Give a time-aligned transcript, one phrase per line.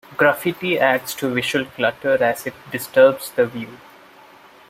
[0.17, 3.77] Graffiti adds to visual clutter as it disturbs the view.